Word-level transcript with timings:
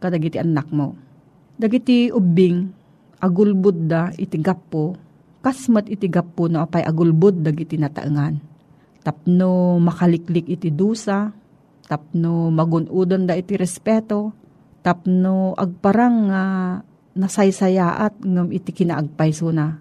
kadagiti 0.00 0.40
anak 0.40 0.68
mo. 0.72 0.96
Dagiti 1.56 2.12
ubing, 2.12 2.68
agulbud 3.20 3.88
da 3.88 4.12
iti 4.14 4.36
gapo, 4.40 4.96
kasmat 5.40 5.88
iti 5.88 6.06
gapo 6.10 6.52
no 6.52 6.60
apay 6.60 6.84
agulbud 6.84 7.40
dagiti 7.40 7.80
nataengan. 7.80 8.36
Tapno 9.00 9.78
makaliklik 9.80 10.50
iti 10.50 10.68
dusa, 10.74 11.30
tapno 11.86 12.50
magunudon 12.52 13.24
da 13.24 13.38
iti 13.38 13.54
respeto, 13.54 14.34
tapno 14.82 15.54
agparang 15.56 16.16
nga 16.28 16.44
nasaysayaat 17.16 18.20
ngam 18.20 18.52
iti 18.52 18.70
kinaagpayso 18.76 19.48
na. 19.54 19.80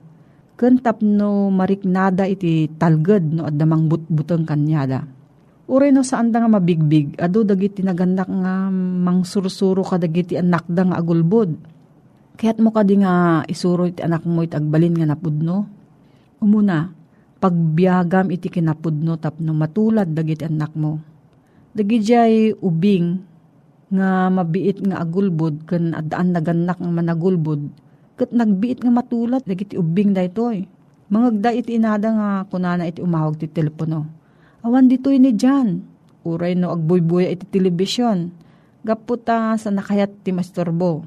Ken 0.55 0.79
tapno 0.79 1.51
mariknada 1.51 2.23
iti 2.23 2.71
talged 2.79 3.35
no 3.35 3.43
addamang 3.43 3.91
butbuteng 3.91 4.47
kanyada 4.47 5.03
Uray 5.65 5.89
no 5.89 6.05
saan 6.05 6.29
da 6.29 6.45
nga 6.45 6.61
mabigbig, 6.61 7.17
ado 7.17 7.41
dagiti 7.41 7.81
naganak 7.81 8.29
nga 8.29 8.69
mangsursuro 8.69 9.81
ka 9.81 9.97
dagiti 9.97 10.37
anak 10.37 10.69
da 10.69 10.85
nga 10.85 11.01
agulbod. 11.01 11.57
Kaya't 12.37 12.61
mo 12.61 12.69
ka 12.69 12.85
di 12.85 13.01
nga 13.01 13.41
isuro 13.49 13.89
iti 13.89 14.05
anak 14.05 14.29
mo 14.29 14.45
iti 14.45 14.53
agbalin 14.53 14.93
nga 14.93 15.09
napudno. 15.09 15.65
Umuna, 16.37 16.93
pagbiagam 17.41 18.29
iti 18.29 18.53
kinapudno 18.53 19.17
tapno 19.17 19.57
matulad 19.57 20.05
dagiti 20.13 20.45
anak 20.45 20.77
mo. 20.77 21.01
Dagiti 21.73 22.53
ubing 22.61 23.25
nga 23.89 24.29
mabiit 24.29 24.85
nga 24.85 25.01
agulbod 25.01 25.65
kan 25.65 25.97
adaan 25.97 26.29
naganak 26.29 26.77
nga 26.77 26.91
managulbod 26.93 27.61
kat 28.21 28.29
nagbiit 28.29 28.85
nga 28.85 28.93
matulad 28.93 29.41
dagiti 29.41 29.81
ubing 29.81 30.13
daytoy. 30.13 30.69
Mangagda 31.09 31.57
iti 31.57 31.73
inada 31.73 32.13
nga 32.13 32.29
kunana 32.53 32.85
iti 32.85 33.01
umawag 33.01 33.41
ti 33.41 33.49
telepono 33.49 34.24
Awan 34.65 34.89
dito 34.89 35.13
ni 35.13 35.29
Jan. 35.37 35.85
Uray 36.25 36.57
no 36.57 36.73
agbuybuya 36.73 37.29
iti 37.29 37.45
telebisyon. 37.45 38.33
Gaputa 38.81 39.53
sa 39.61 39.69
nakayat 39.69 40.25
ti 40.25 40.33
masturbo. 40.33 41.05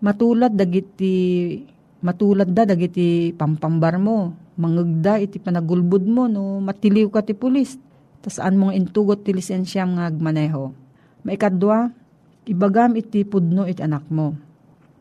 Matulad 0.00 0.56
dagiti 0.56 1.52
matulad 2.00 2.48
da 2.48 2.64
dagiti 2.64 3.36
pampambar 3.36 4.00
mo. 4.00 4.32
Mangagda 4.56 5.20
iti 5.20 5.36
panagulbud 5.36 6.08
mo 6.08 6.32
no 6.32 6.64
matiliw 6.64 7.12
ka 7.12 7.20
ti 7.20 7.36
pulis. 7.36 7.76
Tasaan 8.24 8.56
mong 8.56 8.72
intugot 8.72 9.20
ti 9.20 9.36
lisensya 9.36 9.84
nga 9.84 10.08
agmaneho. 10.08 10.72
Maikadwa, 11.28 11.92
ibagam 12.48 12.96
iti 12.96 13.20
pudno 13.28 13.68
iti 13.68 13.84
anak 13.84 14.08
mo. 14.08 14.32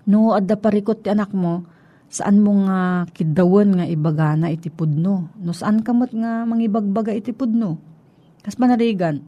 No 0.04 0.36
adda 0.36 0.60
parikot 0.60 1.08
ti 1.08 1.10
anak 1.10 1.32
mo, 1.32 1.64
saan 2.08 2.40
mo 2.40 2.56
nga 2.68 3.04
kidawan 3.12 3.80
nga 3.80 3.86
ibagana 3.88 4.48
iti 4.52 4.72
pudno. 4.72 5.32
No 5.40 5.52
saan 5.52 5.84
kamot 5.84 6.12
nga 6.16 6.48
mangibagbaga 6.48 7.12
iti 7.12 7.36
pudno. 7.36 7.80
Kas 8.44 8.56
manarigan, 8.56 9.20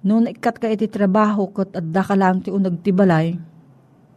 no 0.00 0.24
naikat 0.24 0.56
ka 0.56 0.68
iti 0.72 0.88
trabaho 0.88 1.52
kat 1.52 1.76
adda 1.76 2.02
ka 2.02 2.14
lang 2.16 2.40
ti 2.40 2.48
unag 2.48 2.80
ti 2.80 2.88
balay, 2.88 3.36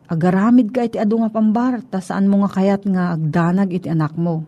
agaramid 0.08 0.72
ka 0.72 0.88
iti 0.88 0.96
adu 0.96 1.20
nga 1.20 1.30
pambar, 1.32 1.84
ta 1.84 2.00
saan 2.00 2.32
mo 2.32 2.42
nga 2.48 2.52
kayat 2.56 2.88
nga 2.88 3.20
agdanag 3.20 3.70
iti 3.76 3.92
anak 3.92 4.16
mo. 4.16 4.48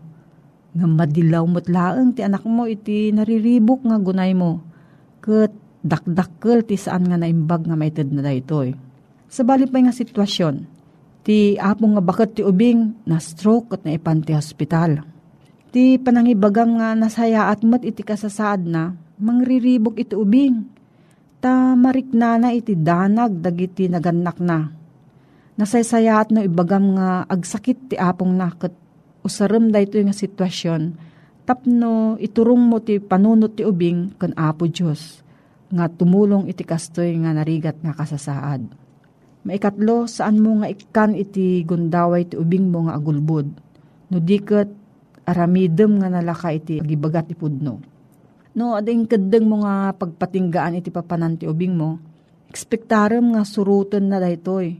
Nga 0.72 0.86
madilaw 0.88 1.44
mo't 1.44 1.68
laeng 1.68 2.16
ti 2.16 2.24
anak 2.24 2.48
mo 2.48 2.64
iti 2.64 3.12
nariribok 3.12 3.84
nga 3.84 4.00
gunay 4.00 4.32
mo. 4.32 4.64
Kat 5.20 5.52
dakdakkel 5.84 6.64
ti 6.64 6.80
saan 6.80 7.04
nga 7.04 7.20
naimbag 7.20 7.68
nga 7.68 7.76
maited 7.76 8.08
na 8.08 8.24
daytoy. 8.24 8.72
Sa 9.28 9.44
bali 9.44 9.68
pa 9.68 9.82
nga 9.82 9.92
sitwasyon, 9.92 10.81
Ti 11.22 11.54
apong 11.54 11.94
nga 11.94 12.02
bakat 12.02 12.34
ti 12.34 12.42
ubing 12.42 13.06
na 13.06 13.22
stroke 13.22 13.78
at 13.78 13.86
na 13.86 13.94
ipan 13.94 14.26
ti 14.26 14.34
hospital. 14.34 15.06
Ti 15.70 16.02
panangibagang 16.02 16.82
nga 16.82 16.98
nasaya 16.98 17.46
at 17.46 17.62
mat 17.62 17.86
iti 17.86 18.02
kasasaad 18.02 18.66
na, 18.66 18.90
mangriribok 19.22 20.02
iti 20.02 20.18
ubing. 20.18 20.66
Ta 21.38 21.78
mariknana 21.78 22.50
iti 22.50 22.74
danag 22.74 23.38
dagiti 23.38 23.86
naganak 23.86 24.42
na. 24.42 24.66
Nasaysaya 25.54 26.26
at 26.26 26.34
no 26.34 26.42
ibagam 26.42 26.98
nga 26.98 27.22
agsakit 27.30 27.94
ti 27.94 27.94
apong 27.94 28.34
nakat 28.34 28.74
usaram 29.22 29.70
da 29.70 29.78
ito 29.78 30.02
nga 30.02 30.14
sitwasyon. 30.14 30.82
Tapno 31.46 32.18
iturong 32.18 32.66
mo 32.66 32.82
ti 32.82 32.98
panunot 32.98 33.54
ti 33.54 33.62
ubing 33.62 34.18
kan 34.18 34.34
apo 34.34 34.66
Diyos 34.66 35.22
nga 35.70 35.86
tumulong 35.86 36.50
iti 36.50 36.66
kastoy 36.66 37.14
nga 37.22 37.30
narigat 37.30 37.78
nga 37.78 37.94
kasasaad 37.94 38.81
Maikatlo, 39.42 40.06
saan 40.06 40.38
mo 40.38 40.62
nga 40.62 40.70
ikan 40.70 41.18
iti 41.18 41.66
gundaway 41.66 42.30
ti 42.30 42.38
ubing 42.38 42.70
mo 42.70 42.86
nga 42.86 42.94
agulbod. 42.94 43.50
No 44.14 44.22
diket 44.22 44.70
aramidem 45.26 45.98
nga 45.98 46.06
nalaka 46.06 46.54
iti 46.54 46.78
agibagat 46.78 47.26
ti 47.26 47.34
pudno. 47.34 47.82
No, 48.54 48.78
ading 48.78 49.10
kadeng 49.10 49.50
mo 49.50 49.66
nga 49.66 49.90
pagpatinggaan 49.98 50.78
iti 50.78 50.94
papanan 50.94 51.40
ti 51.40 51.50
ubing 51.50 51.74
mo, 51.74 51.98
ekspektarem 52.52 53.34
nga 53.34 53.42
surutan 53.42 54.06
na 54.06 54.22
daytoy. 54.22 54.78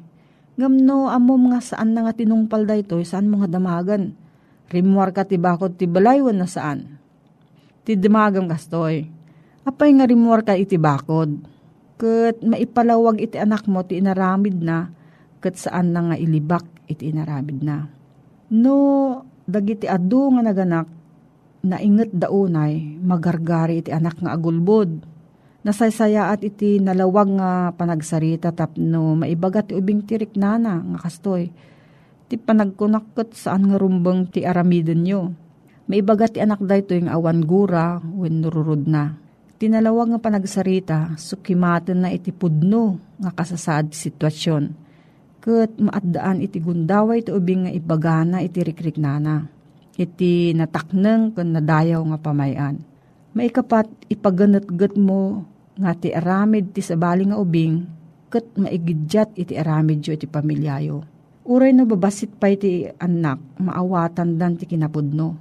Ngam 0.54 0.74
no, 0.84 1.10
amom 1.10 1.50
nga 1.50 1.58
saan 1.58 1.96
na 1.96 2.06
nga 2.06 2.14
tinungpal 2.14 2.62
daytoy, 2.62 3.02
saan 3.02 3.26
mo 3.26 3.42
nga 3.42 3.50
damagan. 3.50 4.14
Rimuar 4.70 5.10
ka 5.10 5.26
ti 5.26 5.42
bakod 5.42 5.74
ti 5.74 5.90
balaywan 5.90 6.38
na 6.38 6.46
saan. 6.46 7.00
Ti 7.82 7.98
damagam 7.98 8.46
kastoy. 8.46 9.10
Apay 9.66 9.90
nga 9.98 10.06
rimuar 10.06 10.46
ka 10.46 10.54
iti 10.54 10.78
bakod 10.78 11.51
ket 12.02 12.42
maipalawag 12.42 13.22
iti 13.22 13.38
anak 13.38 13.70
mo 13.70 13.86
ti 13.86 14.02
inaramid 14.02 14.58
na 14.58 14.90
ket 15.38 15.54
saan 15.54 15.94
na 15.94 16.10
nga 16.10 16.16
ilibak 16.18 16.66
iti 16.90 17.14
inaramid 17.14 17.62
na. 17.62 17.86
No 18.50 18.74
dagiti 19.46 19.86
adu 19.86 20.34
nga 20.34 20.42
naganak 20.42 20.90
nainget 21.62 22.10
daunay 22.10 22.98
magargari 22.98 23.86
iti 23.86 23.94
anak 23.94 24.18
nga 24.18 24.34
agulbod. 24.34 25.06
Nasaysayaat 25.62 26.42
iti 26.42 26.82
nalawag 26.82 27.38
nga 27.38 27.70
panagsarita 27.78 28.50
tapno 28.50 29.14
maibagat 29.14 29.70
ti 29.70 29.78
ubing 29.78 30.02
tirik 30.02 30.34
nana 30.34 30.82
nga 30.82 30.98
kastoy. 31.06 31.54
Ti 32.26 32.34
panagkunakot 32.34 33.38
saan 33.38 33.70
nga 33.70 33.78
rumbang 33.78 34.26
ti 34.26 34.42
aramiden 34.42 35.06
nyo. 35.06 35.30
Maibagat 35.86 36.34
ti 36.34 36.42
anak 36.42 36.66
dayto 36.66 36.98
yung 36.98 37.06
awan 37.06 37.46
gura 37.46 38.02
when 38.02 38.42
nururod 38.42 38.90
na 38.90 39.21
tinalawag 39.62 40.10
nga 40.10 40.18
panagsarita, 40.18 41.14
sukimaten 41.14 42.02
na 42.02 42.10
iti 42.10 42.34
pudno 42.34 42.98
nga 43.22 43.30
kasasad 43.30 43.94
sitwasyon. 43.94 44.74
Kat 45.38 45.78
maaddaan 45.78 46.42
iti 46.42 46.58
gundaway 46.58 47.22
iti 47.22 47.30
ubing 47.30 47.70
nga 47.70 47.72
ibagana 47.74 48.42
iti 48.42 48.58
rikriknana. 48.58 49.46
Iti 49.94 50.50
natakneng 50.50 51.30
kan 51.30 51.54
nadayaw 51.54 52.02
nga 52.10 52.18
pamayan. 52.18 52.82
Maikapat 53.38 53.86
ipaganatgat 54.10 54.98
mo 54.98 55.46
nga 55.78 55.94
ti 55.94 56.10
aramid 56.10 56.74
ti 56.74 56.82
sabali 56.82 57.30
nga 57.30 57.38
ubing 57.38 57.86
kat 58.34 58.58
maigidyat 58.58 59.30
iti 59.38 59.54
aramid 59.54 60.02
yo 60.02 60.10
iti 60.18 60.26
pamilyayo. 60.26 61.06
Uray 61.46 61.70
na 61.70 61.86
babasit 61.86 62.34
pa 62.34 62.50
iti 62.50 62.86
anak, 62.98 63.38
maawatan 63.62 64.38
dan 64.42 64.58
ti 64.58 64.66
kinapudno. 64.66 65.38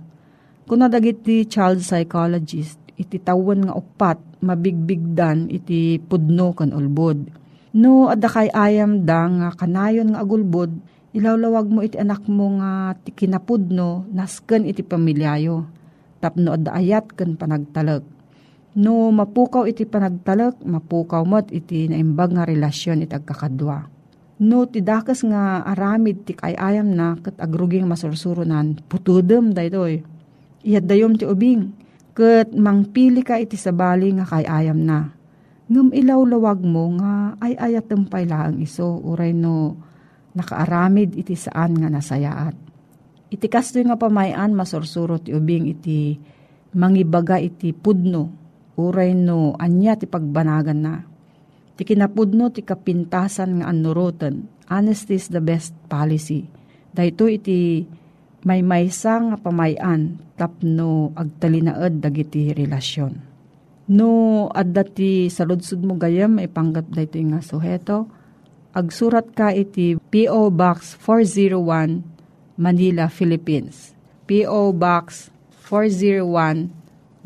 Kung 0.65 0.81
nadagit 0.81 1.25
ti 1.25 1.45
child 1.45 1.81
psychologist, 1.81 2.80
iti 3.01 3.17
tawon 3.17 3.65
nga 3.65 3.73
upat 3.73 4.21
mabigbigdan 4.45 5.49
iti 5.49 5.97
pudno 5.97 6.53
kan 6.53 6.69
ulbod. 6.69 7.25
No 7.73 8.11
adda 8.13 8.29
kay 8.29 8.53
ayam 8.53 9.07
da 9.07 9.25
nga 9.25 9.47
kanayon 9.57 10.13
nga 10.13 10.21
agulbod, 10.21 10.69
ilawlawag 11.17 11.65
mo 11.71 11.79
iti 11.81 11.97
anak 11.97 12.27
mo 12.29 12.61
nga 12.61 12.93
ti 13.01 13.09
kinapudno 13.15 14.05
nasken 14.13 14.69
iti 14.69 14.85
pamilyayo. 14.85 15.65
Tapno 16.21 16.53
adda 16.53 16.77
ayat 16.77 17.17
ken 17.17 17.33
panagtalag. 17.33 18.05
No 18.77 19.11
mapukaw 19.11 19.67
iti 19.67 19.83
panagtalag, 19.83 20.61
mapukaw 20.63 21.25
mo't 21.27 21.51
iti 21.51 21.91
naimbag 21.91 22.31
nga 22.37 22.47
relasyon 22.47 23.03
iti 23.03 23.15
agkakadwa. 23.17 23.89
No 24.41 24.65
ti 24.65 24.79
dakas 24.81 25.21
nga 25.27 25.61
aramid 25.67 26.23
ti 26.25 26.33
kayayam 26.33 26.91
na 26.91 27.19
kat 27.19 27.37
agruging 27.37 27.85
masursurunan, 27.85 28.79
putudem 28.87 29.51
daytoy. 29.51 30.01
Iyad 30.65 30.85
dayom 30.87 31.13
ti 31.13 31.25
ubing, 31.27 31.73
Kat 32.21 32.53
mangpili 32.53 33.25
ka 33.25 33.41
iti 33.41 33.57
sabali 33.57 34.13
nga 34.13 34.29
kay 34.29 34.45
ayam 34.45 34.85
na. 34.85 35.09
Ngam 35.73 35.89
ilawlawag 35.89 36.61
mo 36.61 36.93
nga 37.01 37.33
ay 37.41 37.57
ayat 37.57 37.89
tempay 37.89 38.29
laang 38.29 38.61
iso 38.61 39.01
uray 39.01 39.33
no 39.33 39.81
nakaaramid 40.37 41.17
iti 41.17 41.33
saan 41.33 41.81
nga 41.81 41.89
nasayaat. 41.89 42.53
Iti 43.33 43.47
kasto 43.49 43.81
nga 43.81 43.97
pamayan 43.97 44.53
masursuro 44.53 45.17
ti 45.17 45.33
ubing 45.33 45.65
iti 45.65 46.13
mangibaga 46.77 47.41
iti 47.41 47.73
pudno 47.73 48.29
uray 48.77 49.17
no 49.17 49.57
anya 49.57 49.97
ti 49.97 50.05
pagbanagan 50.05 50.77
na. 50.77 51.01
Ti 51.73 51.81
kinapudno 51.81 52.53
ti 52.53 52.61
kapintasan 52.61 53.65
nga 53.65 53.73
anuroten. 53.73 54.45
Honesty 54.69 55.17
is 55.17 55.33
the 55.33 55.41
best 55.41 55.73
policy. 55.89 56.45
Dahito 56.93 57.25
iti 57.25 57.81
may 58.41 58.65
maysa 58.65 59.21
nga 59.21 59.37
pamayan 59.37 60.17
tapno 60.37 61.13
agtalinaed 61.13 62.01
dagiti 62.01 62.53
relasyon. 62.53 63.13
No 63.91 64.47
adda 64.49 64.87
ti 64.87 65.27
saludsud 65.27 65.83
mo 65.83 65.99
gayam 65.99 66.39
ipanggap 66.39 66.89
dayto 66.89 67.19
nga 67.19 67.43
suheto. 67.43 68.07
Agsurat 68.71 69.27
ka 69.35 69.51
iti 69.51 69.99
P.O. 69.99 70.47
Box 70.47 70.95
401 71.03 72.55
Manila, 72.55 73.11
Philippines. 73.11 73.91
P.O. 74.31 74.71
Box 74.71 75.27
401 75.67 76.71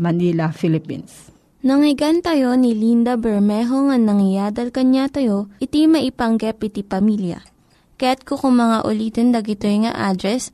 Manila, 0.01 0.49
Philippines. 0.49 1.29
Nangyigan 1.65 2.21
tayo 2.21 2.53
ni 2.57 2.73
Linda 2.73 3.17
Bermejo 3.17 3.89
nga 3.89 3.97
nangyadal 3.97 4.69
kanya 4.73 5.09
tayo, 5.09 5.49
iti 5.61 5.85
maipanggep 5.85 6.61
iti 6.61 6.81
pamilya. 6.81 7.41
Kaya't 8.01 8.21
kukumanga 8.21 8.85
ulitin 8.85 9.33
dagito 9.33 9.65
nga 9.65 9.93
address, 9.97 10.53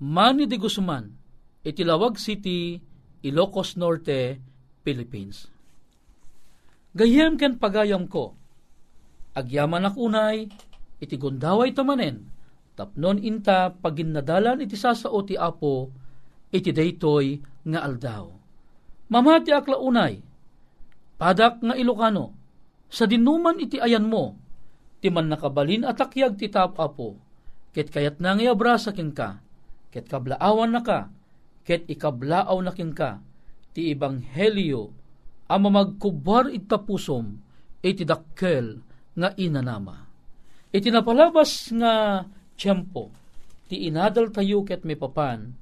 Manny 0.00 0.44
de 0.44 0.60
Guzman, 0.60 1.16
Itilawag 1.64 2.20
City, 2.20 2.76
Ilocos 3.24 3.80
Norte, 3.80 4.36
Philippines. 4.84 5.48
Gayem 6.92 7.40
ken 7.40 7.56
pagayam 7.56 8.04
ko, 8.08 8.36
agyaman 9.36 9.88
akunay, 9.88 10.48
iti 11.00 11.16
gundaway 11.16 11.72
tamanen, 11.72 12.28
tapnon 12.76 13.20
inta 13.20 13.72
paginnadalan 13.76 14.60
iti 14.64 14.76
sasao 14.76 15.20
ti 15.24 15.36
apo, 15.36 15.92
iti 16.52 16.72
daytoy 16.72 17.40
nga 17.64 17.80
aldaw. 17.84 18.28
Mamati 19.08 19.52
akla 19.52 19.76
unay, 19.80 20.20
padak 21.20 21.60
nga 21.60 21.76
Ilocano, 21.76 22.39
sa 22.90 23.06
dinuman 23.06 23.56
iti 23.62 23.78
ayan 23.78 24.04
mo, 24.04 24.34
ti 24.98 25.08
man 25.08 25.30
nakabalin 25.30 25.86
at 25.86 26.02
akyag 26.02 26.36
ti 26.36 26.50
tapapo, 26.50 27.16
ket 27.70 27.88
kayat 27.88 28.18
na 28.18 28.34
nga 28.34 28.50
abrasa 28.50 28.90
ka, 28.90 29.38
ket 29.94 30.10
kablaawan 30.10 30.74
na 30.74 30.82
ka, 30.82 31.08
ket 31.62 31.86
ikablaaw 31.86 32.58
na 32.60 32.74
kin 32.74 32.90
ka, 32.90 33.22
ti 33.70 33.94
ibanghelyo, 33.94 34.90
ama 35.46 35.70
magkubar 35.70 36.50
itapusom, 36.50 37.38
iti 37.78 38.02
dakkel 38.02 38.82
nga 39.14 39.30
inanama. 39.38 40.06
Iti 40.70 40.90
napalabas 40.90 41.70
nga 41.74 42.26
tiyempo, 42.58 43.10
ti 43.70 43.86
inadal 43.86 44.34
tayo 44.34 44.66
ket 44.66 44.82
may 44.82 44.98
papan, 44.98 45.54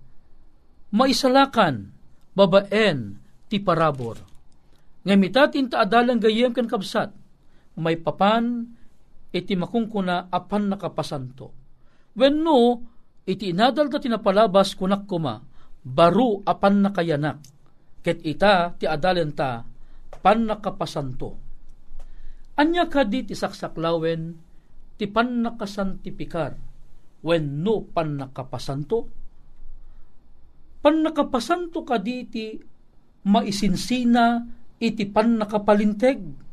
maisalakan, 0.92 1.92
babaen, 2.32 3.20
ti 3.48 3.60
parabor. 3.60 4.20
Nga 5.04 5.14
mitatin 5.16 5.68
ta 5.72 5.84
adalang 5.84 6.20
gayem 6.20 6.52
kan 6.52 6.68
kabsat, 6.68 7.17
may 7.78 7.96
papan, 7.96 8.66
iti 9.30 9.54
makungkuna 9.54 10.28
apan 10.28 10.74
nakapasanto. 10.74 11.54
When 12.18 12.42
no, 12.42 12.82
iti 13.24 13.54
inadal 13.54 13.86
ta 13.88 14.02
tinapalabas 14.02 14.74
kunak 14.74 15.06
kuma, 15.06 15.38
baru 15.86 16.42
apan 16.42 16.82
nakayanak, 16.82 17.38
ket 18.02 18.20
ita 18.26 18.74
ti 18.74 18.84
adalen 18.84 19.32
ta, 19.32 19.62
pan 20.18 20.50
nakapasanto. 20.50 21.38
Anya 22.58 22.90
ka 22.90 23.06
di 23.06 23.22
ti 23.22 23.38
saksaklawen, 23.38 24.34
ti 24.98 25.06
pan 25.06 25.46
nakasantipikar, 25.46 26.58
when 27.22 27.62
no 27.62 27.86
pan 27.86 28.18
nakapasanto, 28.18 29.06
pan 30.82 31.06
nakapasanto 31.06 31.86
ka 31.86 32.02
diti 32.02 32.58
maisinsina 33.26 34.42
iti 34.78 35.04
pan 35.06 35.38
nakapalinteg. 35.38 36.47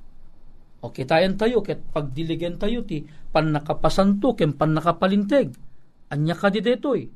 O 0.85 0.93
kitayan 0.93 1.33
tayo, 1.33 1.65
ket 1.65 1.81
pagdiligen 1.89 2.61
tayo 2.61 2.85
ti 2.85 3.01
pan 3.33 3.49
nakapasanto 3.49 4.37
ken 4.37 4.53
pan 4.53 4.77
nakapalinteg. 4.77 5.49
Anya 6.13 6.37
ka 6.37 6.53
di 6.53 6.61
detoy. 6.61 7.09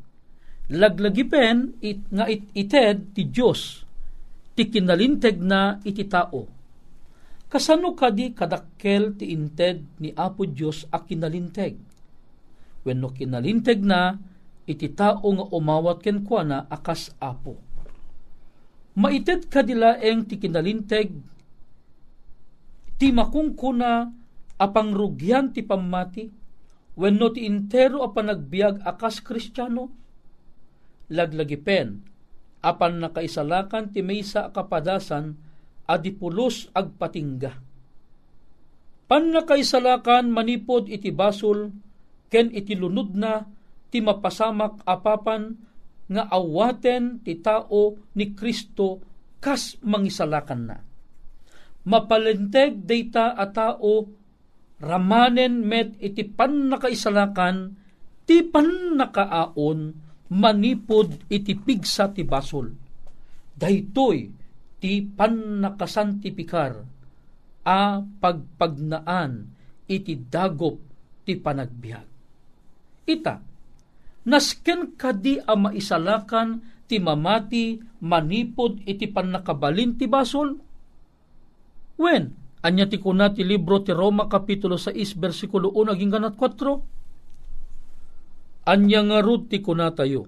Laglagipen 0.73 1.77
it, 1.77 2.01
nga 2.09 2.25
it, 2.25 2.49
ited 2.57 3.13
ti 3.13 3.29
Diyos 3.29 3.85
ti 4.57 4.65
kinalinteg 4.73 5.37
na 5.37 5.77
iti 5.85 6.09
tao. 6.09 6.49
Kasano 7.45 7.93
kadi 7.93 8.33
kadakkel 8.33 9.13
ti 9.21 9.37
inted 9.37 9.85
ni 10.01 10.09
Apo 10.17 10.49
Diyos 10.49 10.89
a 10.89 11.05
kinalinteg? 11.05 11.77
Wenno 12.81 13.13
kinalinteg 13.13 13.85
na 13.85 14.17
iti 14.65 14.89
tao 14.97 15.25
nga 15.25 15.45
umawat 15.53 16.01
ken 16.01 16.25
kuana 16.25 16.65
akas 16.73 17.13
apo. 17.21 17.53
Maited 18.97 19.45
kadilaeng 19.45 20.25
ti 20.25 20.41
kinalinteg 20.41 21.13
ti 22.99 23.15
makungkuna 23.15 24.11
apang 24.59 24.91
rugyan 24.91 25.55
ti 25.55 25.63
pamati 25.63 26.27
wenno 26.99 27.31
ti 27.31 27.47
intero 27.47 28.03
a 28.03 28.11
panagbiag 28.11 28.83
akas 28.83 29.23
kristyano 29.23 29.87
laglagipen 31.09 32.03
apan 32.59 32.99
nakaisalakan 32.99 33.95
ti 33.95 34.03
maysa 34.03 34.51
kapadasan 34.51 35.39
adipulos 35.87 36.67
agpatingga 36.75 37.55
pan 39.07 39.31
nakaisalakan 39.31 40.27
manipod 40.27 40.91
iti 40.91 41.15
basol 41.15 41.71
ken 42.29 42.51
iti 42.51 42.75
lunod 42.75 43.15
na 43.15 43.47
ti 43.89 44.03
mapasamak 44.05 44.85
apapan 44.85 45.57
nga 46.09 46.23
awaten 46.29 47.21
ti 47.25 47.37
tao 47.41 47.97
ni 48.17 48.33
Kristo 48.33 49.01
kas 49.37 49.77
mangisalakan 49.85 50.61
na. 50.65 50.77
Mapalenteg 51.87 52.83
data 52.83 53.37
a 53.37 53.45
tao 53.47 54.07
ramanen 54.79 55.63
met 55.63 55.95
iti 55.99 56.27
pan 56.27 56.71
nakaisalakan 56.71 57.75
ti 58.27 58.43
pan 58.43 58.99
nakaaon 58.99 59.79
manipod 60.29 61.27
iti 61.31 61.55
pigsa 61.55 62.11
ti 62.11 62.23
basol. 62.27 62.71
Daytoy 63.59 64.17
ti 64.79 65.03
pan 65.03 65.63
nakasantipikar 65.63 66.73
a 67.67 67.99
pagpagnaan 67.99 69.31
iti 69.89 70.15
dagop 70.15 70.77
ti 71.25 71.35
panagbiag. 71.35 72.07
Ita, 73.09 73.35
nasken 74.29 74.93
kadi 74.95 75.41
a 75.41 75.57
maisalakan 75.57 76.61
ti 76.85 77.01
mamati 77.01 77.81
manipod 78.05 78.85
iti 78.85 79.09
pannakabalin 79.09 79.97
ti 79.97 80.05
basol? 80.05 80.68
When, 81.99 82.39
Anya 82.59 82.91
ti 82.91 82.99
kuna 82.99 83.31
ti 83.31 83.47
libro 83.47 83.79
ti 83.79 83.95
Roma 83.95 84.27
kapitulo 84.27 84.75
6 84.75 85.15
versikulo 85.15 85.71
1 85.71 85.95
aging 85.95 86.11
ganat 86.11 86.35
4. 86.35 88.67
Anya 88.67 88.99
nga 89.07 89.23
rod 89.23 89.47
ti 89.47 89.63
kuna 89.63 89.95
tayo. 89.95 90.27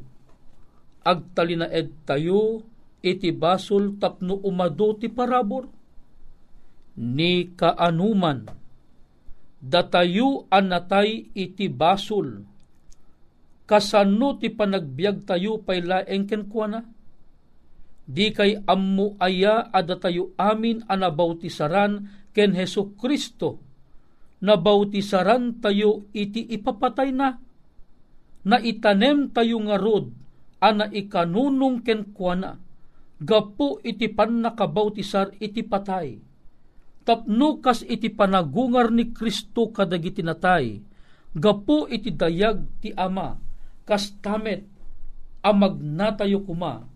Agtalinaed 1.03 2.07
tayo 2.07 2.63
iti 3.03 3.35
basol 3.35 3.99
tapno 3.99 4.39
umado 4.47 4.95
ti 4.95 5.11
parabor. 5.11 5.67
Ni 6.95 7.51
kaanuman 7.51 8.47
datayo 9.59 10.47
anatay 10.47 11.35
iti 11.35 11.67
basol. 11.67 12.47
Kasano 13.67 14.39
ti 14.39 14.47
panagbiag 14.47 15.27
tayo 15.27 15.59
pay 15.67 15.83
laeng 15.83 16.31
kenkwana? 16.31 16.87
Di 18.05 18.33
kay 18.33 18.65
ammo 18.65 19.13
aya 19.21 19.69
adatayo 19.69 20.33
amin 20.35 20.81
anabautisaran 20.89 22.09
ken 22.33 22.57
Heso 22.57 22.97
Kristo. 22.97 23.61
Na 24.41 24.57
tayo 24.57 26.09
iti 26.17 26.41
ipapatay 26.41 27.09
na. 27.13 27.37
Na 28.41 28.57
itanem 28.57 29.29
tayo 29.29 29.61
nga 29.61 29.77
rod 29.77 30.09
ana 30.57 30.89
ikanunong 30.89 31.85
ken 31.85 32.09
kuana. 32.09 32.57
Gapo 33.21 33.77
iti 33.85 34.09
pan 34.09 34.41
nakabautisar 34.41 35.37
iti 35.37 35.61
patay. 35.61 36.17
Tapno 37.05 37.61
kas 37.61 37.85
iti 37.85 38.09
panagungar 38.09 38.89
ni 38.89 39.13
Kristo 39.13 39.69
kadagiti 39.69 40.25
natay. 40.25 40.81
Gapo 41.37 41.85
iti 41.85 42.09
dayag 42.09 42.65
ti 42.81 42.89
ama. 42.97 43.37
Kas 43.85 44.17
tamet 44.25 44.65
amag 45.45 45.77
kuma 46.41 46.90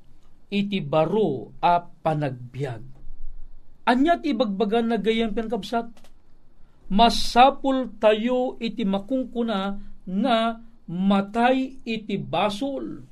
iti 0.55 0.79
baro 0.79 1.51
a 1.59 1.83
panagbiag 1.83 2.95
Anya 3.85 4.17
ti 4.17 4.33
bagbagan 4.33 4.89
na 4.89 4.97
gayang 4.97 5.35
penkabsat? 5.35 5.93
Masapul 6.89 7.97
tayo 8.01 8.57
iti 8.57 8.81
makungkuna 8.81 9.77
nga 10.05 10.37
matay 10.89 11.81
iti 11.85 12.17
basol. 12.17 13.05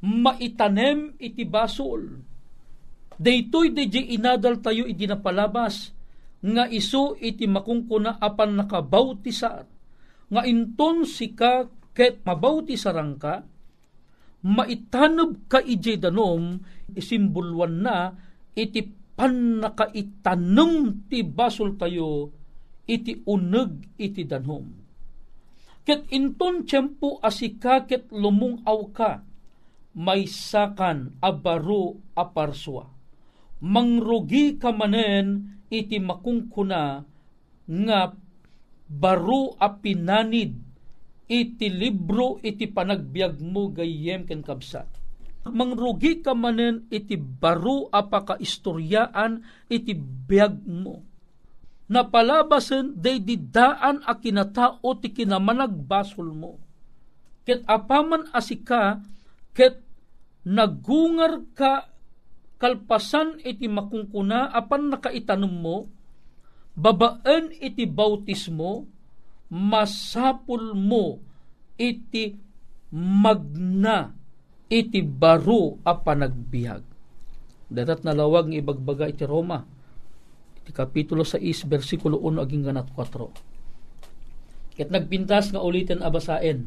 Maitanem 0.00 1.16
iti 1.20 1.44
basol. 1.44 2.24
Daytoy 3.20 3.76
DJ 3.76 4.16
inadal 4.16 4.64
tayo 4.64 4.88
iti 4.88 5.04
napalabas 5.04 5.92
nga 6.42 6.64
iso 6.72 7.14
iti 7.20 7.44
makungkuna 7.46 8.18
apan 8.18 8.58
nakabautisar 8.58 9.62
nga 10.32 10.42
inton 10.48 11.06
sika 11.06 11.68
ket 11.92 12.24
mabautisarang 12.24 13.14
ka 13.20 13.44
maitanab 14.42 15.46
ka 15.46 15.62
ije 15.62 15.96
danom 16.02 16.58
isimbulwan 16.92 17.74
na 17.82 17.96
iti 18.58 18.82
pan 19.14 19.62
nakaitanong 19.62 21.06
ti 21.06 21.22
basol 21.22 21.78
tayo 21.78 22.34
iti 22.86 23.22
uneg 23.26 23.96
iti 23.96 24.26
danhom. 24.26 24.66
Ket 25.82 26.06
inton 26.14 26.62
tiyempo 26.66 27.18
asika 27.22 27.86
ket 27.86 28.10
lumong 28.14 28.62
aw 28.62 28.80
ka, 28.94 29.12
may 29.98 30.30
sakan 30.30 31.18
abaro 31.18 31.98
aparswa. 32.14 32.86
Mangrugi 33.62 34.58
ka 34.58 34.70
manen 34.74 35.58
iti 35.70 35.98
makungkuna 36.02 37.02
nga 37.66 38.00
baro 38.90 39.54
a 39.58 39.68
pinanid 39.70 40.71
iti 41.28 41.70
libro 41.70 42.38
iti 42.42 42.66
panagbiag 42.66 43.38
mo 43.42 43.70
gayem 43.70 44.26
ken 44.26 44.42
kabsat 44.42 45.02
mangrugi 45.50 46.22
ka 46.22 46.38
manen 46.38 46.86
iti 46.86 47.18
baro 47.18 47.90
apaka 47.90 48.38
istoryaan 48.38 49.42
iti 49.66 49.90
biyag 49.98 50.62
mo. 50.62 51.02
Napalabasen 51.90 52.94
day 52.94 53.18
didaan 53.18 54.06
a 54.06 54.14
kinatao 54.16 54.86
ti 55.02 55.10
kinamanag 55.10 55.74
basol 55.74 56.30
mo. 56.30 56.62
Ket 57.42 57.66
apaman 57.66 58.30
asika 58.30 59.02
ket 59.50 59.82
nagungar 60.46 61.42
ka 61.58 61.90
kalpasan 62.62 63.42
iti 63.42 63.66
makungkuna 63.66 64.54
apan 64.54 64.94
nakaitanong 64.94 65.50
mo 65.58 65.90
babaan 66.78 67.50
iti 67.58 67.82
bautismo 67.84 68.86
masapul 69.52 70.72
mo 70.72 71.20
iti 71.76 72.40
magna 72.88 74.16
iti 74.72 75.04
baro 75.04 75.76
a 75.84 75.92
panagbiag. 75.92 76.80
Datat 77.68 78.00
nalawag 78.08 78.48
ng 78.48 78.56
ibagbaga 78.64 79.04
iti 79.12 79.28
Roma, 79.28 79.60
iti 80.64 80.72
kapitulo 80.72 81.28
6, 81.28 81.68
versikulo 81.68 82.16
1, 82.24 82.40
aging 82.40 82.64
ganat 82.64 82.88
4. 82.96 83.28
Ket 84.72 84.88
nagpintas 84.88 85.52
nga 85.52 85.60
ulitin 85.60 86.00
abasaen. 86.00 86.64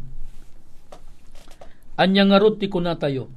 Anya 1.97 2.23
nga 2.29 2.37
rot 2.37 2.61
ti 2.61 2.69
kuna 2.69 2.93
tayo. 3.01 3.33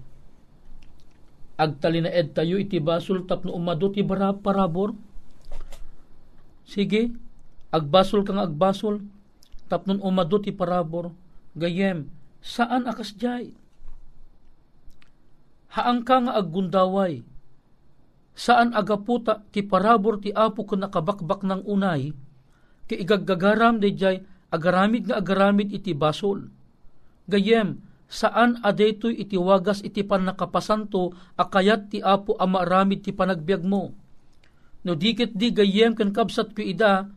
Agtalinaed 1.56 2.36
tayo 2.36 2.60
iti 2.60 2.76
basol 2.76 3.24
tapno 3.24 3.56
umado 3.56 3.88
ti 3.88 4.04
bara 4.04 4.36
parabor. 4.36 4.92
Sige, 6.68 7.16
agbasol 7.72 8.28
kang 8.28 8.36
agbasol 8.36 9.00
tapnon 9.68 10.00
umado 10.00 10.40
ti 10.40 10.50
parabor. 10.50 11.12
Gayem, 11.52 12.08
saan 12.40 12.88
akas 12.88 13.12
jay? 13.14 13.52
haang 15.78 16.02
ka 16.02 16.16
nga 16.24 16.32
aggundaway, 16.34 17.22
saan 18.32 18.72
agaputa 18.72 19.44
ti 19.52 19.60
parabor 19.60 20.18
ti 20.18 20.32
apo 20.32 20.64
ko 20.64 20.74
nakabakbak 20.74 21.44
ng 21.44 21.62
unay, 21.68 22.16
ki 22.88 22.94
igaggagaram 22.98 23.78
di 23.78 23.92
jay 23.92 24.24
agaramid 24.48 25.06
nga 25.06 25.20
agaramid 25.20 25.68
iti 25.70 25.92
basol. 25.92 26.48
Gayem, 27.28 27.84
saan 28.08 28.56
adetoy 28.64 29.20
iti 29.20 29.36
wagas 29.36 29.84
iti 29.84 30.00
pan 30.00 30.24
nakapasanto 30.24 31.12
akayat 31.36 31.92
ti 31.92 31.98
apo 32.00 32.32
amaramid 32.40 33.04
ti 33.04 33.12
panagbiag 33.12 33.62
mo. 33.62 33.92
No 34.82 34.96
dikit 34.96 35.36
di 35.36 35.52
gayem 35.52 35.92
kan 35.92 36.16
kabsat 36.16 36.56
ko 36.56 36.64
ida, 36.64 37.12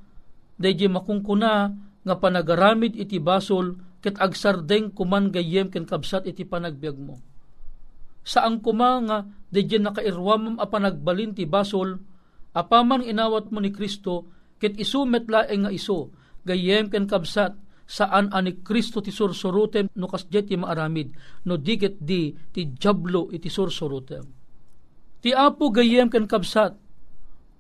dayjay 0.60 0.92
makungkuna 0.92 1.72
nga 2.02 2.16
panagaramid 2.18 2.98
iti 2.98 3.22
basol 3.22 3.78
ket 4.02 4.18
agsardeng 4.18 4.94
kuman 4.94 5.30
gayem 5.30 5.70
ken 5.70 5.86
kabsat 5.86 6.26
iti 6.26 6.46
panagbiag 6.46 6.98
mo 6.98 7.22
saan 8.22 8.62
kuma 8.62 9.02
nga 9.06 9.18
dedyan 9.50 9.90
nakairwamam 9.90 10.62
a 10.62 10.66
panagbalin 10.70 11.34
ti 11.34 11.50
basol, 11.50 12.00
apaman 12.54 13.04
inawat 13.04 13.50
mo 13.50 13.60
ni 13.60 13.74
Kristo, 13.74 14.30
ket 14.62 14.78
isu 14.78 15.10
metlaeng 15.10 15.66
nga 15.68 15.72
iso, 15.74 16.14
gayem 16.46 16.88
ken 16.88 17.10
kabsat, 17.10 17.58
saan 17.90 18.32
ani 18.32 18.64
Kristo 18.64 19.04
ti 19.04 19.12
sursurutem 19.12 19.92
no 19.98 20.08
kasjet 20.08 20.48
ti 20.48 20.56
maaramid, 20.56 21.12
no 21.44 21.60
diget 21.60 22.00
di 22.00 22.32
ti 22.54 22.72
jablo 22.78 23.28
iti 23.34 23.52
sursurutem. 23.52 24.24
Ti 25.22 25.30
apo 25.36 25.70
gayem 25.74 26.08
ken 26.08 26.26
kabsat, 26.30 26.78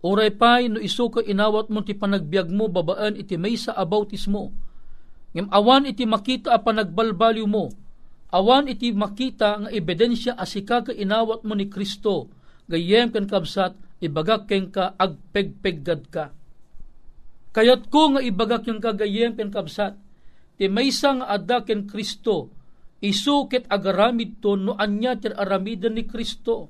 Oray 0.02 0.34
pay 0.34 0.66
no 0.66 0.82
iso 0.82 1.14
ka 1.14 1.22
inawat 1.22 1.70
mo 1.70 1.86
ti 1.86 1.94
panagbiag 1.94 2.50
mo 2.50 2.66
babaan 2.66 3.14
iti 3.14 3.38
maysa 3.38 3.78
abautismo. 3.78 4.50
Ngem 5.38 5.48
awan 5.54 5.86
iti 5.86 6.10
makita 6.10 6.52
a 6.52 6.60
panagbalbaliw 6.60 7.46
mo, 7.46 7.70
awan 8.34 8.66
iti 8.68 8.92
makita 8.92 9.62
nga 9.62 9.70
ebidensya 9.70 10.34
asika 10.36 10.90
ka 10.90 10.92
inawat 10.92 11.46
mo 11.46 11.54
ni 11.54 11.70
Kristo. 11.70 12.34
Gayem 12.66 13.14
ken 13.14 13.30
kabsat 13.30 13.78
ibagak 14.02 14.50
ken 14.50 14.74
ka 14.74 14.98
agpegpeggad 14.98 16.02
ka. 16.10 16.34
Kayat 17.54 17.94
ko 17.94 18.18
nga 18.18 18.22
ibagak 18.26 18.66
yung 18.66 18.82
kagayem 18.82 19.38
ken 19.38 19.54
kabsat. 19.54 19.94
Ti 20.58 20.66
maysa 20.66 21.22
nga 21.22 21.30
adda 21.30 21.62
ken 21.62 21.86
Kristo 21.86 22.50
isu 23.02 23.50
ket 23.50 23.66
agaramid 23.66 24.40
to 24.46 24.54
no 24.54 24.78
anya 24.78 25.18
ti 25.18 25.30
aramidan 25.30 25.94
ni 25.94 26.10
Kristo. 26.10 26.70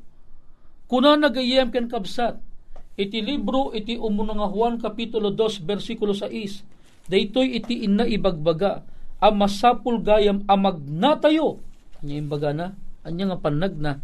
Kuna 0.88 1.16
nagayem 1.16 1.72
ken 1.72 1.88
kabsat 1.88 2.51
iti 3.00 3.20
libro 3.24 3.72
iti 3.76 3.96
umuno 3.96 4.36
nga 4.36 4.48
Juan 4.52 4.76
kapitulo 4.82 5.32
2 5.34 5.64
bersikulo 5.64 6.12
6 6.12 6.72
daytoy 7.12 7.60
iti 7.60 7.84
inna 7.84 8.08
ibagbaga. 8.08 8.88
Ang 9.22 9.36
masapul 9.44 10.02
gayam 10.02 10.48
amag 10.50 10.82
natayo. 10.88 11.62
Anya 12.02 12.16
imbaga 12.18 12.50
na, 12.56 12.74
anya 13.06 13.30
nga 13.30 13.38
panag 13.38 13.78
na, 13.78 14.02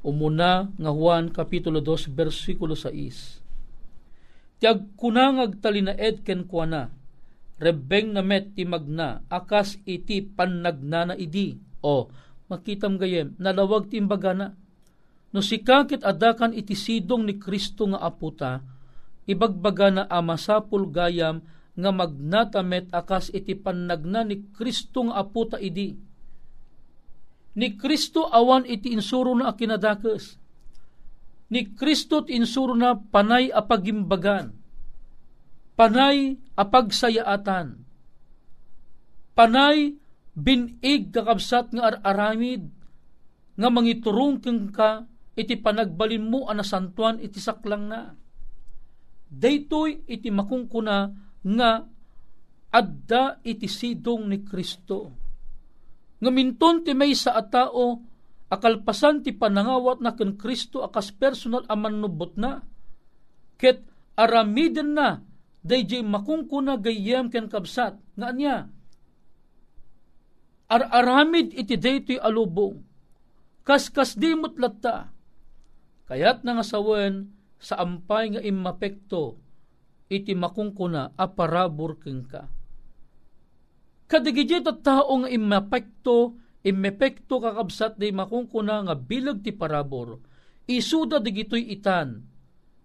umuna 0.00 0.72
nga 0.80 0.92
Juan 0.94 1.28
Kapitulo 1.28 1.84
2, 1.84 2.08
versikulo 2.16 2.72
6. 2.72 3.44
Tiag 4.56 4.96
kunangag 4.96 5.60
talinaed 5.60 6.24
ken 6.24 6.48
kuana, 6.48 6.88
rebeng 7.60 8.16
na 8.16 8.24
met 8.24 8.56
ti 8.56 8.64
magna, 8.64 9.20
akas 9.28 9.76
iti 9.84 10.24
panagna 10.24 11.12
na 11.12 11.14
idi. 11.20 11.60
O, 11.84 12.08
makitam 12.48 12.96
gayem, 12.96 13.36
nalawag 13.36 13.92
ti 13.92 14.00
imbaga 14.00 14.32
na, 14.32 14.56
no 15.34 15.42
sikakit 15.42 16.06
adakan 16.06 16.54
iti 16.54 16.74
sidong 16.74 17.26
ni 17.26 17.38
Kristo 17.40 17.90
nga 17.90 18.02
aputa, 18.02 18.62
ibagbaga 19.26 19.88
na 19.90 20.02
amasapul 20.06 20.90
gayam 20.90 21.42
nga 21.76 21.90
magnatamet 21.92 22.88
akas 22.94 23.28
iti 23.34 23.52
pannagna 23.52 24.24
ni 24.24 24.48
Kristo 24.54 25.06
nga 25.10 25.20
aputa 25.20 25.60
idi. 25.60 25.92
Ni 27.56 27.68
Kristo 27.76 28.28
awan 28.28 28.64
iti 28.68 28.92
insuro 28.92 29.32
na 29.36 29.52
akinadakes. 29.52 30.40
ni 31.46 31.62
Kristo 31.78 32.26
insuro 32.26 32.74
na 32.74 32.98
panay 32.98 33.54
apagimbagan, 33.54 34.50
panay 35.78 36.34
apagsayaatan, 36.58 37.86
panay 39.38 39.94
binig 40.34 41.14
kakabsat 41.14 41.70
nga 41.70 41.94
ar-aramid, 41.94 42.66
nga 43.54 43.68
mangiturong 43.70 44.42
ka, 44.74 45.06
iti 45.36 45.60
panagbalin 45.60 46.24
mo 46.24 46.48
anasantuan 46.48 47.20
iti 47.20 47.36
saklang 47.36 47.84
na. 47.92 48.16
Daytoy 49.28 50.08
iti 50.08 50.32
makungkuna 50.32 50.96
nga 51.44 51.70
adda 52.72 53.44
iti 53.44 53.68
sidong 53.68 54.32
ni 54.32 54.40
Kristo. 54.40 55.12
Ngaminton 56.24 56.88
ti 56.88 56.96
may 56.96 57.12
sa 57.12 57.36
atao 57.36 58.00
akalpasan 58.48 59.20
ti 59.20 59.36
panangawat 59.36 60.00
na 60.00 60.16
ken 60.16 60.40
Kristo 60.40 60.80
akas 60.80 61.12
personal 61.12 61.68
aman 61.68 62.00
nubot 62.00 62.32
na. 62.40 62.64
Ket 63.60 63.84
aramiden 64.16 64.96
na 64.96 65.20
dayjay 65.60 66.00
makungkuna 66.00 66.80
gayem 66.80 67.28
ken 67.28 67.52
kabsat 67.52 68.00
nga 68.16 68.26
anya. 68.32 68.72
Ar-aramid 70.72 71.52
iti 71.52 71.76
daytoy 71.76 72.16
alubong 72.16 72.80
kaskas 73.66 74.14
di 74.14 74.32
mutlatta. 74.32 75.15
Kayat 76.06 76.46
nga 76.46 76.62
sawen 76.62 77.34
sa 77.58 77.82
ampay 77.82 78.38
nga 78.38 78.42
imapekto 78.42 79.42
iti 80.06 80.38
makungkuna 80.38 81.18
aparabor 81.18 81.98
keng 81.98 82.22
ka. 82.30 82.46
Kadigidya 84.06 84.62
tao 84.62 85.26
nga 85.26 85.26
imapekto, 85.26 86.38
imepekto 86.62 87.42
kakabsat 87.42 87.98
di 87.98 88.14
makungkuna 88.14 88.86
nga 88.86 88.94
bilag 88.94 89.42
ti 89.42 89.50
parabor, 89.50 90.22
isuda 90.70 91.18
digitoy 91.18 91.74
itan, 91.74 92.22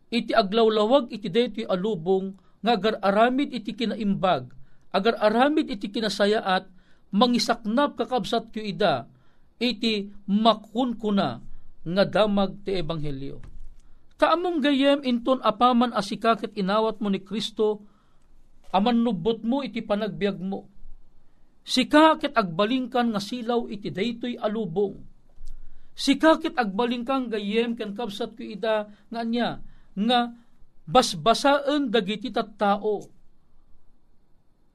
iti 0.10 0.34
aglawlawag 0.34 1.14
iti 1.14 1.30
daytoy 1.30 1.70
alubong 1.70 2.34
nga 2.66 2.74
agar 2.74 2.98
aramid 3.06 3.54
iti 3.54 3.78
kinaimbag, 3.78 4.50
agar 4.90 5.14
aramid 5.22 5.70
iti 5.70 5.94
kinasayaat, 5.94 6.66
mangisaknap 7.14 8.02
kakabsat 8.02 8.50
kyo 8.50 8.66
ida, 8.66 9.06
iti 9.62 10.10
makunkuna 10.26 11.51
nga 11.82 12.04
damag 12.06 12.62
ti 12.62 12.78
ebanghelyo. 12.78 13.42
Kaamong 14.22 14.62
gayem 14.62 15.02
inton 15.02 15.42
apaman 15.42 15.98
asikakit 15.98 16.54
inawat 16.54 17.02
mo 17.02 17.10
ni 17.10 17.26
Kristo, 17.26 17.82
aman 18.70 19.02
nubot 19.02 19.42
mo 19.42 19.66
iti 19.66 19.82
panagbiag 19.82 20.38
mo. 20.38 20.70
Sikakit 21.62 22.38
agbalingkan 22.38 23.14
nga 23.14 23.22
silaw 23.22 23.66
iti 23.70 23.90
daytoy 23.90 24.38
alubong. 24.38 24.98
Sikakit 25.94 26.58
agbalingkan 26.58 27.30
gayem 27.30 27.78
ken 27.78 27.94
kabsat 27.94 28.34
ko 28.34 28.42
ida 28.42 28.90
nga 29.10 29.20
anya 29.22 29.62
nga 29.94 30.34
basbasaan 30.90 31.94
dagiti 31.94 32.34
tattao. 32.34 33.06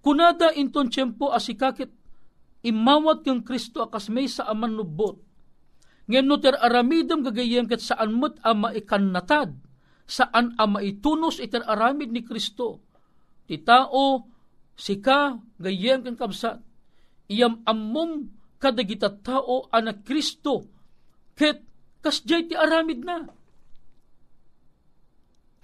Kunada 0.02 0.54
inton 0.54 0.86
tiyempo 0.86 1.34
asikakit 1.34 1.90
imawat 2.62 3.26
kang 3.26 3.42
Kristo 3.42 3.82
akas 3.82 4.06
may 4.06 4.30
sa 4.30 4.46
aman 4.46 4.70
nubot. 4.70 5.25
Ngayon 6.06 6.26
no 6.26 6.36
ter 6.38 6.54
aramidam 6.54 7.22
gagayem 7.22 7.66
kat 7.66 7.82
saan 7.82 8.14
mo't 8.14 8.38
ama 8.46 8.70
ikannatad, 8.70 9.58
saan 10.06 10.54
ama 10.54 10.78
itunos 10.82 11.42
iter 11.42 11.66
aramid 11.66 12.14
ni 12.14 12.22
Kristo. 12.22 12.78
Ti 13.46 13.58
tao, 13.62 14.26
sika, 14.78 15.38
gayem 15.58 16.06
kang 16.06 16.18
kabsat, 16.18 16.62
iyam 17.26 17.62
ammom 17.66 18.30
kadagita 18.62 19.10
tao 19.18 19.66
anak 19.74 20.06
Kristo, 20.06 20.70
ket 21.34 21.62
kasjay 22.02 22.46
ti 22.46 22.54
aramid 22.54 23.02
na. 23.02 23.26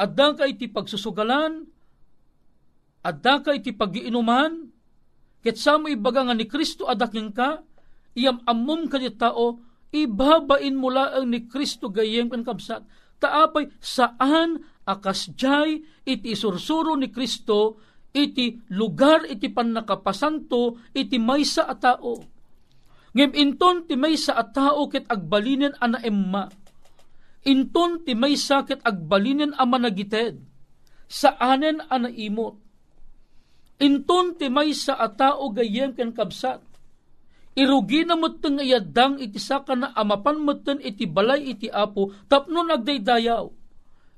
Adda 0.03 0.27
ka 0.35 0.45
iti 0.51 0.67
pagsusugalan, 0.67 1.63
adda 3.07 3.35
ka 3.47 3.55
iti 3.55 3.71
pagiinuman, 3.71 4.73
Ket 5.43 5.59
mo 5.83 5.91
ibaga 5.91 6.23
nga 6.23 6.39
ni 6.39 6.47
Kristo 6.47 6.87
adaking 6.87 7.35
ka, 7.35 7.67
iyam 8.15 8.39
ammom 8.47 8.87
ka 8.87 9.03
tao, 9.19 9.59
ibabain 9.93 10.75
mula 10.75 11.15
ang 11.15 11.31
ni 11.31 11.47
Kristo 11.47 11.93
gayem 11.93 12.33
kan 12.33 12.43
kabsat. 12.43 12.83
Taapay 13.23 13.71
saan 13.79 14.65
akas 14.83 15.31
jay 15.39 15.85
iti 16.03 16.35
sursuro 16.35 16.99
ni 16.99 17.13
Kristo 17.15 17.79
iti 18.11 18.59
lugar 18.75 19.29
iti 19.31 19.47
panakapasanto 19.53 20.81
iti 20.97 21.21
maysa 21.23 21.69
a 21.69 21.77
tao. 21.79 22.19
Ngem 23.13 23.33
inton 23.37 23.85
ti 23.87 23.95
maysa 23.95 24.35
a 24.35 24.45
tao 24.49 24.89
ket 24.89 25.07
agbalinen 25.07 25.77
ana 25.79 26.01
emma. 26.03 26.49
Inton 27.47 28.03
ti 28.03 28.17
maysa 28.17 28.65
ket 28.67 28.81
agbalinen 28.83 29.55
a 29.55 29.65
managited. 29.69 30.41
Saanen 31.07 31.85
ana 31.93 32.09
imot 32.09 32.63
Inton 33.83 34.39
ti 34.39 34.47
may 34.47 34.71
sa 34.71 34.95
atao 34.95 35.51
gayem 35.51 35.91
ken 35.99 36.15
kabsat. 36.15 36.63
Irugi 37.53 38.09
na 38.09 38.17
muteng 38.17 38.65
ayadang 38.65 39.21
iti 39.21 39.37
saka 39.37 39.77
na 39.77 39.93
amapan 39.93 40.41
muten 40.41 40.81
iti 40.81 41.05
balay 41.05 41.53
iti 41.53 41.69
apo 41.69 42.09
tapnon 42.25 42.73
agdaydayaw. 42.73 43.45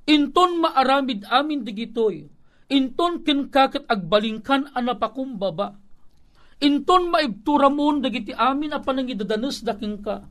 Inton 0.07 0.63
maaramid 0.63 1.27
amin 1.27 1.67
digitoy. 1.67 2.31
Inton 2.71 3.27
kinkakat 3.27 3.91
agbalingkan 3.91 4.71
anapakumbaba. 4.71 5.75
Inton 6.63 7.11
maibturamon 7.11 8.07
dagiti 8.07 8.31
amin 8.31 8.71
a 8.71 8.79
panangidadanes 8.79 9.67
daking 9.67 9.99
ka. 9.99 10.23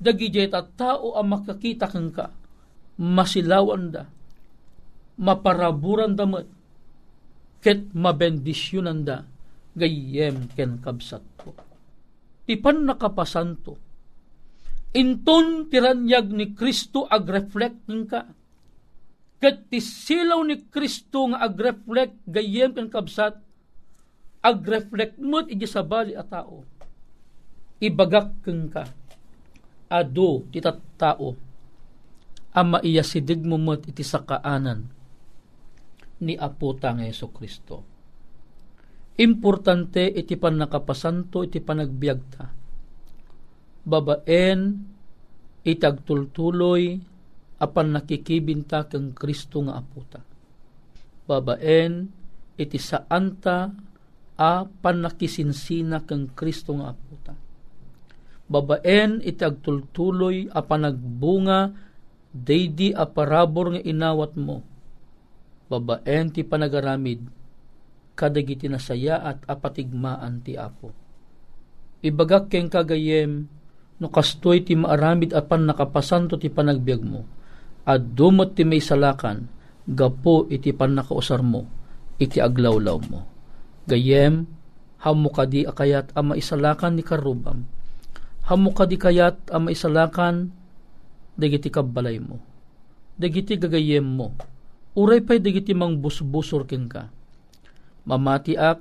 Dagijay 0.00 0.48
at 0.50 0.72
tao 0.74 1.14
ang 1.14 1.36
makakita 1.36 1.86
kang 1.86 2.10
ka. 2.10 2.32
Masilawan 2.96 3.92
da. 3.92 4.08
Maparaburan 5.20 6.16
damat 6.16 6.48
ket 7.62 7.92
mabendisyonan 7.94 9.04
da 9.06 9.22
gayem 9.76 10.48
ken 10.56 10.80
kabsat 10.80 11.22
ko. 11.38 11.54
Tipan 12.42 12.84
nakapasanto. 12.86 13.78
Inton 14.92 15.72
tiranyag 15.72 16.28
ni 16.34 16.52
Kristo 16.52 17.08
agreflect 17.08 17.88
ka. 18.10 18.28
Ket 19.40 19.72
tisilaw 19.72 20.44
ni 20.44 20.60
Kristo 20.68 21.32
nga 21.32 21.42
agreflect 21.42 22.14
gayem 22.28 22.76
ken 22.76 22.92
kabsat 22.92 23.40
agreflect 24.42 25.22
mo't 25.22 25.46
iti 25.48 25.64
sabali 25.64 26.18
a 26.18 26.26
tao. 26.26 26.66
Ibagak 27.78 28.42
keng 28.42 28.68
ka. 28.68 28.84
Ado 29.86 30.44
ti 30.50 30.58
tao. 30.98 31.38
Ama 32.52 32.84
iya 32.84 33.00
sidig 33.00 33.40
mo 33.46 33.56
mo't 33.56 33.88
iti 33.88 34.04
sakaanan 34.04 34.84
ni 36.22 36.38
Apo 36.38 36.76
tang 36.78 37.02
Yeso 37.02 37.32
Kristo. 37.32 37.91
Importante 39.20 40.08
iti 40.08 40.40
pan 40.40 40.56
nakapasanto 40.56 41.44
iti 41.44 41.60
panagbiagta. 41.60 42.44
Babaen 43.82 44.60
itagtultuloy 45.66 46.96
apan 47.60 47.88
nakikibinta 47.92 48.88
kang 48.88 49.12
Kristo 49.12 49.60
nga 49.68 49.76
aputa. 49.78 50.20
Babaen 51.28 52.08
iti 52.56 52.78
saanta 52.80 53.70
a 54.40 54.52
panakisinsina 54.64 56.02
kang 56.08 56.32
Kristo 56.32 56.72
nga 56.80 56.96
aputa. 56.96 57.34
Babaen 58.48 59.20
iti 59.20 59.44
agtultuloy 59.44 60.48
a 60.50 60.60
panagbunga 60.64 61.72
daydi 62.32 62.96
a 62.96 63.04
parabor 63.04 63.76
nga 63.76 63.82
inawat 63.84 64.40
mo 64.40 64.72
babaen 65.72 66.28
ti 66.28 66.44
panagaramid 66.44 67.24
kadagiti 68.14 68.68
nasaya 68.68 69.20
at 69.20 69.44
apatigmaan 69.48 70.44
ti 70.44 70.56
Apo. 70.56 70.92
Ibagak 72.02 72.50
keng 72.50 72.68
kagayem 72.68 73.46
no 74.02 74.06
kastoy 74.10 74.66
ti 74.66 74.74
maaramid 74.74 75.30
apan 75.36 75.70
nakapasanto 75.70 76.34
ti 76.34 76.50
panagbiag 76.50 77.02
mo 77.06 77.22
at 77.86 78.02
dumot 78.02 78.58
ti 78.58 78.66
may 78.66 78.82
salakan 78.82 79.46
gapo 79.86 80.50
iti 80.50 80.74
pan 80.74 80.98
nakausar 80.98 81.42
mo 81.46 81.66
iti 82.18 82.42
aglawlaw 82.42 82.98
mo. 83.06 83.20
Gayem 83.86 84.46
hamo 85.02 85.28
kadi 85.30 85.66
akayat 85.66 86.14
ama 86.14 86.34
isalakan 86.34 86.98
ni 86.98 87.02
karubam. 87.06 87.66
Hamo 88.42 88.74
kadi 88.74 88.98
kayat 88.98 89.50
ama 89.54 89.70
isalakan 89.70 90.50
dagiti 91.38 91.70
kabalay 91.70 92.18
mo. 92.18 92.42
Dagiti 93.14 93.54
gagayem 93.54 94.02
mo 94.02 94.34
Uray 94.92 95.24
pa'y 95.24 95.40
digiti 95.40 95.72
mang 95.72 95.96
busbusor 95.96 96.68
ken 96.68 96.84
ka. 96.84 97.08
Mamati 98.02 98.58
ak, 98.58 98.78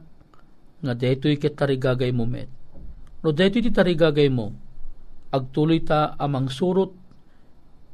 nga 0.82 0.94
deto'y 0.98 1.38
ket 1.38 1.54
tarigagay 1.54 2.10
mo 2.10 2.26
met. 2.26 2.50
No 3.22 3.30
deto'y 3.30 3.62
ti 3.62 3.72
tarigagay 3.72 4.30
mo, 4.34 4.50
agtuloy 5.30 5.82
ta 5.86 6.18
amang 6.18 6.50
surot, 6.50 6.92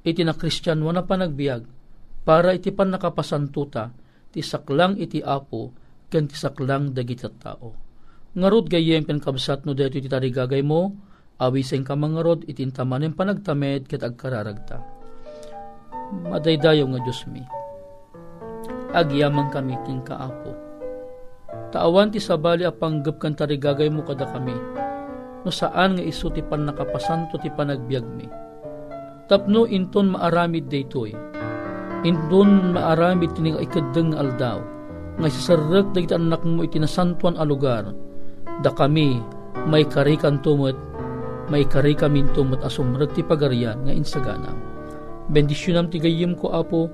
iti 0.08 0.24
na 0.24 0.32
Kristyan 0.32 0.80
na 0.80 1.04
panagbiag, 1.04 1.68
para 2.24 2.56
iti 2.56 2.72
pan 2.72 2.96
nakapasantuta, 2.96 3.92
ti 4.32 4.40
saklang 4.40 4.96
iti 4.96 5.20
apo, 5.20 5.76
ken 6.08 6.32
ti 6.32 6.36
saklang 6.40 6.96
dagiti 6.96 7.28
tao. 7.40 7.76
Ngarod 8.38 8.72
gayem 8.72 9.04
pen 9.04 9.20
kabsat 9.20 9.68
no 9.68 9.76
deto'y 9.76 10.04
ti 10.04 10.10
tarigagay 10.12 10.64
mo, 10.64 10.96
awiseng 11.44 11.84
ka 11.84 12.00
mga 12.00 12.20
rod, 12.24 12.42
itintamanin 12.48 13.14
panagtamed 13.14 13.86
ket 13.86 14.02
agkararagta 14.02 14.98
Madaydayo 16.08 16.88
nga 16.88 17.00
Diyos 17.04 17.28
mi. 17.28 17.44
Agyamang 18.96 19.52
kami 19.52 19.76
king 19.84 20.00
kaapo. 20.08 20.67
Taawan 21.74 22.14
ti 22.14 22.20
sabali 22.22 22.64
a 22.64 22.72
panggap 22.72 23.20
kan 23.20 23.36
tarigagay 23.36 23.92
mo 23.92 24.04
kada 24.04 24.26
kami. 24.30 24.56
No 25.44 25.52
saan 25.52 26.00
nga 26.00 26.04
iso 26.04 26.32
ti 26.32 26.42
pan 26.44 26.66
nakapasanto 26.68 27.38
ti 27.40 27.52
panagbiag 27.52 28.06
mi. 28.08 28.28
Tapno 29.28 29.68
inton 29.68 30.16
maaramid 30.16 30.72
daytoy. 30.72 31.12
Inton 32.08 32.74
maaramid 32.76 33.36
ti 33.36 33.48
nga 33.48 33.60
ikadeng 33.60 34.16
aldaw. 34.16 34.64
Nga 35.18 35.28
sisarek 35.34 35.92
dagiti 35.92 36.16
anak 36.16 36.46
mo 36.48 36.64
iti 36.64 36.80
nasantuan 36.80 37.36
a 37.36 37.44
lugar. 37.44 37.92
Da 38.64 38.72
kami 38.72 39.20
may 39.68 39.84
karikan 39.84 40.40
tumot 40.40 40.88
may 41.48 41.64
karika 41.64 42.12
mintumot 42.12 42.60
asumrag 42.64 43.16
ti 43.16 43.24
pagarian 43.24 43.80
nga 43.88 43.96
insagana. 43.96 44.52
Bendisyonam 45.32 45.88
ti 45.92 46.00
gayim 46.00 46.36
ko 46.36 46.52
apo, 46.56 46.92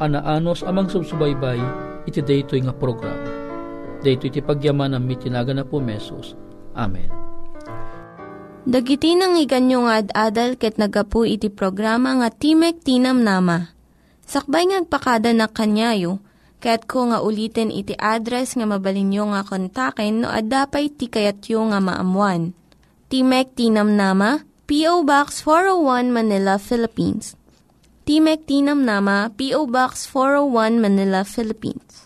anaanos 0.00 0.64
amang 0.64 0.88
subsubaybay, 0.88 1.60
iti 2.08 2.20
daytoy 2.20 2.64
nga 2.64 2.76
program. 2.76 3.35
Daytoy 4.04 4.30
ti 4.32 4.40
pagyaman 4.44 4.92
ang 4.92 5.04
mitinaga 5.04 5.56
na 5.56 5.64
po 5.64 5.80
mesos. 5.80 6.36
Amen. 6.76 7.08
Dagiti 8.66 9.14
nang 9.14 9.38
iganyo 9.38 9.86
nga 9.86 10.02
ad-adal 10.02 10.58
ket 10.58 10.74
nagapu 10.74 11.22
iti 11.22 11.46
programa 11.46 12.18
nga 12.18 12.34
Timek 12.34 12.82
Tinam 12.82 13.22
Nama. 13.22 13.70
Sakbay 14.26 14.66
ngagpakada 14.66 15.30
na 15.30 15.46
kanyayo, 15.46 16.18
ket 16.58 16.90
ko 16.90 17.06
nga 17.14 17.22
ulitin 17.22 17.70
iti 17.70 17.94
address 17.94 18.58
nga 18.58 18.66
mabalinyo 18.66 19.30
nga 19.30 19.46
kontaken 19.46 20.26
no 20.26 20.28
ad-dapay 20.34 20.90
tikayatyo 20.90 21.62
nga 21.70 21.78
maamuan. 21.78 22.58
Timek 23.06 23.54
Tinam 23.54 23.94
Nama, 23.94 24.42
P.O. 24.66 25.06
Box 25.06 25.46
401 25.46 26.10
Manila, 26.10 26.58
Philippines. 26.58 27.38
Timek 28.02 28.50
Tinam 28.50 28.82
Nama, 28.82 29.30
P.O. 29.30 29.70
Box 29.70 30.10
401 30.10 30.82
Manila, 30.82 31.22
Philippines. 31.22 32.05